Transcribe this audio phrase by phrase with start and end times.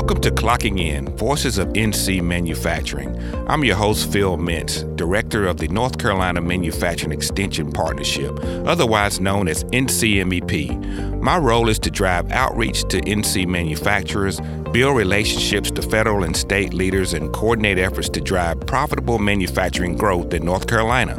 [0.00, 3.14] Welcome to Clocking In, Voices of NC Manufacturing.
[3.46, 8.32] I'm your host, Phil Mintz, Director of the North Carolina Manufacturing Extension Partnership,
[8.64, 11.20] otherwise known as NCMEP.
[11.20, 14.40] My role is to drive outreach to NC manufacturers,
[14.72, 20.32] build relationships to federal and state leaders, and coordinate efforts to drive profitable manufacturing growth
[20.32, 21.14] in North Carolina.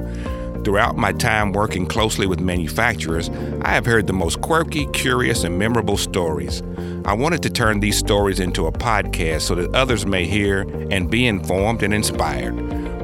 [0.64, 3.30] Throughout my time working closely with manufacturers,
[3.62, 6.62] I have heard the most quirky, curious, and memorable stories.
[7.04, 11.10] I wanted to turn these stories into a podcast so that others may hear and
[11.10, 12.56] be informed and inspired.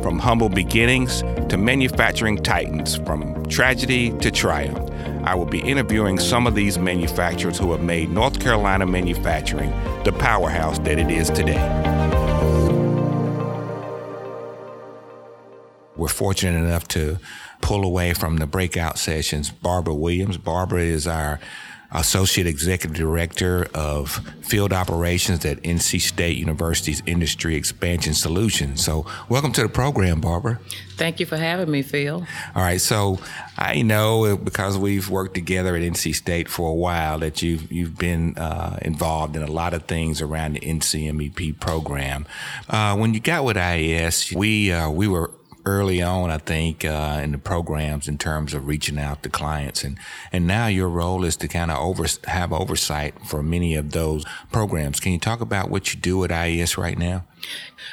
[0.04, 4.78] From humble beginnings to manufacturing titans, from tragedy to triumph,
[5.26, 9.72] I will be interviewing some of these manufacturers who have made North Carolina manufacturing
[10.04, 11.58] the powerhouse that it is today.
[15.96, 17.18] We're fortunate enough to
[17.62, 20.38] pull away from the breakout sessions Barbara Williams.
[20.38, 21.40] Barbara is our
[21.92, 28.84] Associate Executive Director of Field Operations at NC State University's Industry Expansion Solutions.
[28.84, 30.60] So, welcome to the program, Barbara.
[30.98, 32.26] Thank you for having me, Phil.
[32.56, 33.20] All right, so
[33.58, 37.98] I know because we've worked together at NC State for a while that you've you've
[37.98, 42.26] been uh, involved in a lot of things around the NCMEP program.
[42.68, 45.32] Uh, when you got with IES, we uh, we were
[45.68, 49.84] early on, I think, uh, in the programs in terms of reaching out to clients.
[49.84, 50.00] And,
[50.32, 54.24] and now your role is to kind of over, have oversight for many of those
[54.50, 55.02] programs.
[55.02, 57.26] Can you talk about what you do at IES right now?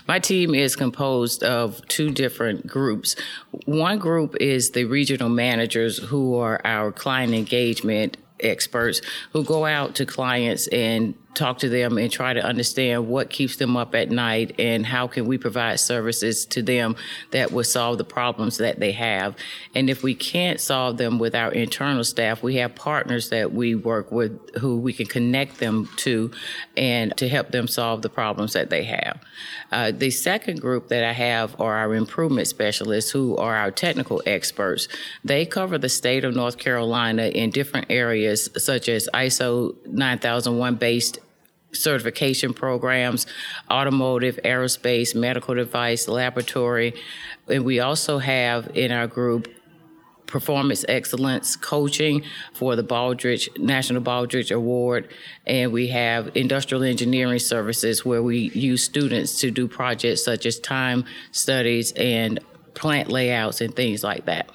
[0.07, 3.17] My team is composed of two different groups.
[3.65, 9.01] One group is the regional managers who are our client engagement experts
[9.33, 13.57] who go out to clients and talk to them and try to understand what keeps
[13.57, 16.97] them up at night and how can we provide services to them
[17.33, 19.35] that will solve the problems that they have.
[19.75, 23.75] And if we can't solve them with our internal staff we have partners that we
[23.75, 26.31] work with who we can connect them to
[26.77, 29.21] and to help them solve the problems that they have.
[29.73, 34.23] Uh, the second group that i have are our improvement specialists who are our technical
[34.27, 34.89] experts.
[35.25, 41.19] They cover the state of north carolina in different areas such as iso 9001 based
[41.75, 43.27] certification programs,
[43.71, 46.95] automotive, aerospace, medical device, laboratory.
[47.49, 49.49] And we also have in our group
[50.27, 52.25] performance excellence coaching
[52.55, 55.09] for the Baldrige National Baldrige Award,
[55.47, 60.59] and we have industrial engineering services where we use students to do projects such as
[60.59, 62.41] time studies and
[62.75, 64.51] plant layouts and things like that.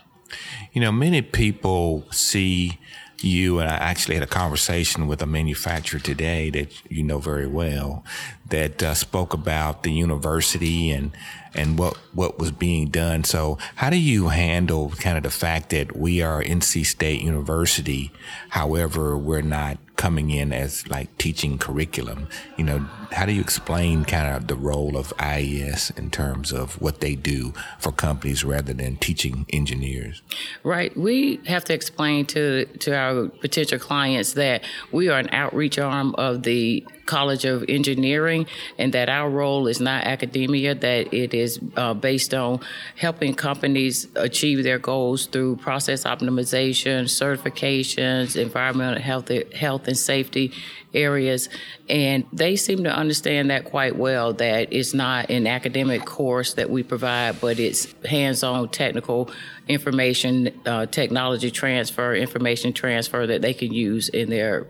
[0.73, 2.77] You know, many people see
[3.23, 7.47] you and I actually had a conversation with a manufacturer today that you know very
[7.47, 8.03] well
[8.49, 11.11] that uh, spoke about the university and
[11.53, 13.23] and what what was being done.
[13.23, 18.11] So, how do you handle kind of the fact that we are NC State University,
[18.49, 22.27] however, we're not coming in as like teaching curriculum?
[22.57, 26.79] You know, how do you explain kind of the role of IES in terms of
[26.81, 30.21] what they do for companies rather than teaching engineers?
[30.63, 30.95] Right.
[30.95, 36.15] We have to explain to to our potential clients that we are an outreach arm
[36.15, 38.45] of the College of Engineering,
[38.77, 42.59] and that our role is not academia, that it is uh, based on
[42.95, 50.53] helping companies achieve their goals through process optimization, certifications, environmental health, health and safety
[50.93, 51.49] areas.
[51.89, 56.69] And they seem to understand that quite well that it's not an academic course that
[56.69, 59.31] we provide, but it's hands on technical
[59.67, 64.67] information, uh, technology transfer, information transfer that they can use in their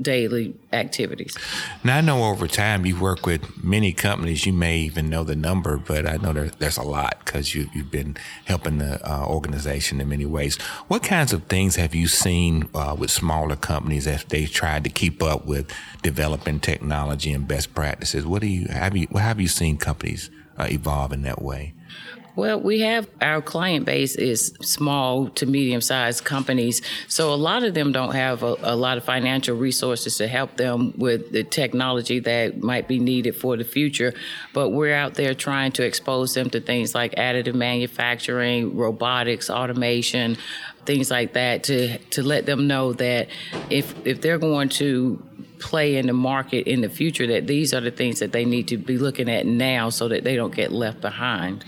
[0.00, 1.36] daily activities.
[1.84, 4.46] Now, I know over time you work with many companies.
[4.46, 7.66] You may even know the number, but I know there, there's a lot because you,
[7.74, 10.56] have been helping the uh, organization in many ways.
[10.88, 14.90] What kinds of things have you seen uh, with smaller companies as they tried to
[14.90, 15.72] keep up with
[16.02, 18.26] developing technology and best practices?
[18.26, 21.74] What do you have you what have you seen companies uh, evolve in that way?
[22.38, 26.82] Well, we have our client base is small to medium sized companies.
[27.08, 30.56] So a lot of them don't have a, a, lot of financial resources to help
[30.56, 34.14] them with the technology that might be needed for the future.
[34.54, 40.36] But we're out there trying to expose them to things like additive manufacturing, robotics, automation,
[40.86, 43.30] things like that to, to let them know that
[43.68, 45.20] if, if they're going to
[45.58, 48.68] play in the market in the future that these are the things that they need
[48.68, 51.64] to be looking at now so that they don't get left behind.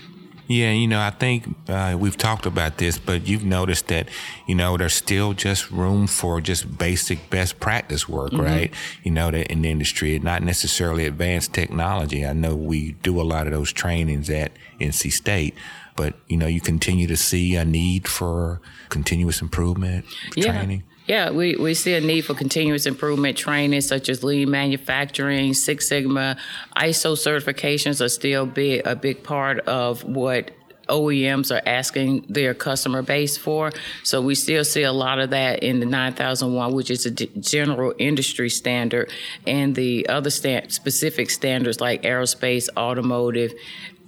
[0.47, 4.09] Yeah, you know, I think uh, we've talked about this, but you've noticed that,
[4.47, 8.41] you know, there's still just room for just basic best practice work, mm-hmm.
[8.41, 8.73] right?
[9.03, 12.25] You know, that in the industry, not necessarily advanced technology.
[12.25, 15.55] I know we do a lot of those trainings at NC State,
[15.95, 20.05] but you know, you continue to see a need for continuous improvement
[20.35, 20.51] yeah.
[20.51, 20.83] training.
[21.11, 25.89] Yeah, we, we see a need for continuous improvement training such as lean manufacturing, Six
[25.89, 26.37] Sigma,
[26.77, 30.51] ISO certifications are still big, a big part of what
[30.87, 33.73] OEMs are asking their customer base for.
[34.03, 37.29] So we still see a lot of that in the 9001, which is a d-
[37.41, 39.11] general industry standard,
[39.45, 43.53] and the other specific standards like aerospace, automotive,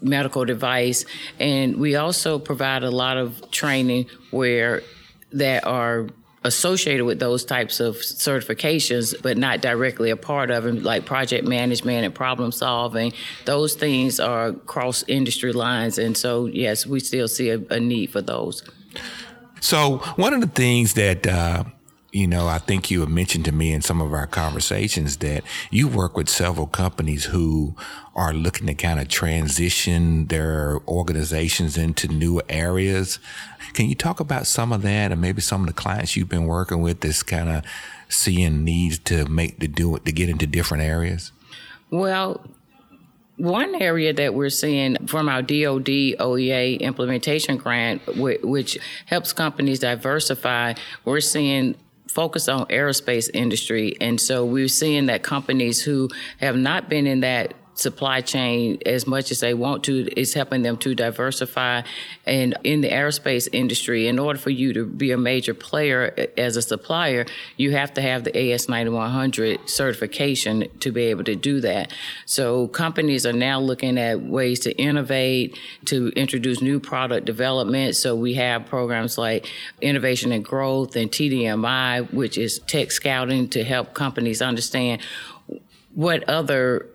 [0.02, 1.04] medical device.
[1.38, 4.84] And we also provide a lot of training where
[5.34, 6.08] that are
[6.44, 11.48] associated with those types of certifications, but not directly a part of them, like project
[11.48, 13.13] management and problem solving.
[13.45, 15.98] Those things are cross industry lines.
[15.98, 18.63] And so, yes, we still see a, a need for those.
[19.62, 21.63] So, one of the things that, uh,
[22.13, 25.44] you know, I think you have mentioned to me in some of our conversations that
[25.71, 27.75] you work with several companies who
[28.15, 33.18] are looking to kind of transition their organizations into new areas.
[33.74, 36.45] Can you talk about some of that and maybe some of the clients you've been
[36.45, 37.63] working with that's kind of
[38.10, 41.31] seeing needs to make to do it to get into different areas?
[41.89, 42.45] Well,
[43.38, 45.88] one area that we're seeing from our DoD
[46.19, 48.77] OEA implementation grant, which
[49.07, 50.75] helps companies diversify,
[51.06, 51.75] we're seeing
[52.13, 53.95] focus on aerospace industry.
[54.00, 59.06] And so we're seeing that companies who have not been in that supply chain as
[59.06, 60.08] much as they want to.
[60.20, 61.82] Is helping them to diversify
[62.26, 64.08] and in the aerospace industry.
[64.08, 67.26] In order for you to be a major player as a supplier
[67.58, 71.94] you have to have the AS9100 certification to be able to do that.
[72.26, 77.96] So companies are now looking at ways to innovate to introduce new product development.
[77.96, 79.48] So we have programs like
[79.82, 85.02] innovation and growth and TDMI which is tech scouting to help companies understand
[85.94, 86.88] what other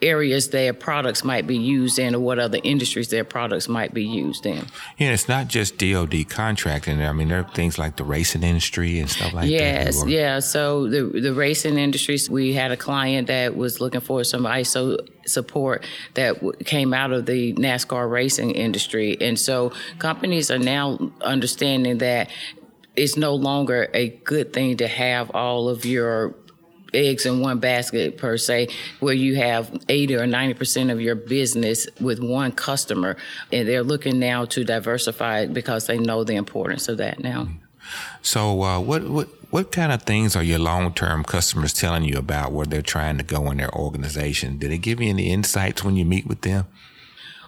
[0.00, 4.04] areas their products might be used in or what other industries their products might be
[4.04, 4.64] used in.
[4.96, 7.02] Yeah, it's not just DoD contracting.
[7.02, 10.08] I mean, there are things like the racing industry and stuff like yes, that.
[10.08, 10.38] Yes, yeah.
[10.38, 14.98] So the the racing industries, we had a client that was looking for some ISO
[15.26, 15.84] support
[16.14, 22.30] that came out of the NASCAR racing industry, and so companies are now understanding that
[22.94, 26.34] it's no longer a good thing to have all of your
[26.94, 28.68] eggs in one basket per se,
[29.00, 33.16] where you have 80 or 90 percent of your business with one customer,
[33.52, 37.48] and they're looking now to diversify because they know the importance of that now.
[38.22, 42.18] So, uh, what what what kind of things are your long term customers telling you
[42.18, 44.58] about where they're trying to go in their organization?
[44.58, 46.66] Did it give you any insights when you meet with them?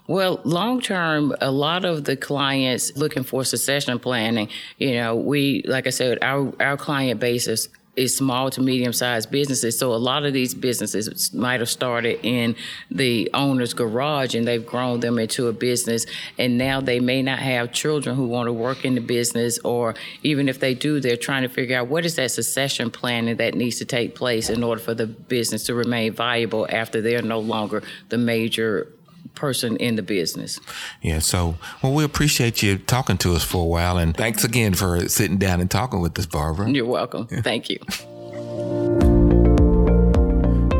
[0.06, 5.62] Well, long term, a lot of the clients looking for succession planning, you know, we,
[5.66, 9.78] like I said, our, our client base is is small to medium sized businesses.
[9.78, 12.56] So a lot of these businesses might have started in
[12.90, 16.06] the owner's garage and they've grown them into a business.
[16.38, 19.94] And now they may not have children who want to work in the business, or
[20.22, 23.54] even if they do, they're trying to figure out what is that succession planning that
[23.54, 27.40] needs to take place in order for the business to remain viable after they're no
[27.40, 28.92] longer the major
[29.34, 30.60] person in the business.
[31.02, 34.74] Yeah, so well, we appreciate you talking to us for a while, and thanks again
[34.74, 36.70] for sitting down and talking with us, Barbara.
[36.70, 37.28] You're welcome.
[37.30, 37.42] Yeah.
[37.42, 37.78] Thank you.